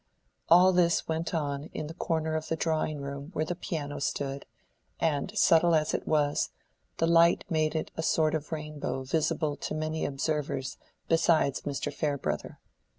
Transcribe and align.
All 0.49 0.73
this 0.73 1.07
went 1.07 1.31
on 1.31 1.65
in 1.73 1.85
the 1.85 1.93
corner 1.93 2.33
of 2.35 2.47
the 2.47 2.55
drawing 2.55 3.01
room 3.01 3.29
where 3.33 3.45
the 3.45 3.53
piano 3.53 3.99
stood, 3.99 4.47
and 4.99 5.31
subtle 5.37 5.75
as 5.75 5.93
it 5.93 6.07
was, 6.07 6.49
the 6.97 7.05
light 7.05 7.43
made 7.51 7.75
it 7.75 7.91
a 7.95 8.01
sort 8.01 8.33
of 8.33 8.51
rainbow 8.51 9.03
visible 9.03 9.55
to 9.57 9.75
many 9.75 10.03
observers 10.03 10.77
besides 11.07 11.61
Mr. 11.61 11.93
Farebrother. 11.93 12.57